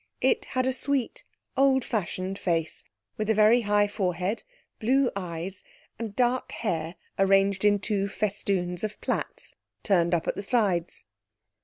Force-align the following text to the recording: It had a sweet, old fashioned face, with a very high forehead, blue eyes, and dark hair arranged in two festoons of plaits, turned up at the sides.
It 0.19 0.45
had 0.45 0.65
a 0.65 0.73
sweet, 0.73 1.23
old 1.55 1.85
fashioned 1.85 2.39
face, 2.39 2.83
with 3.17 3.29
a 3.29 3.35
very 3.35 3.61
high 3.61 3.85
forehead, 3.85 4.41
blue 4.79 5.11
eyes, 5.15 5.63
and 5.99 6.15
dark 6.15 6.51
hair 6.53 6.95
arranged 7.19 7.63
in 7.63 7.77
two 7.77 8.07
festoons 8.07 8.83
of 8.83 8.99
plaits, 8.99 9.53
turned 9.83 10.15
up 10.15 10.27
at 10.27 10.33
the 10.33 10.41
sides. 10.41 11.05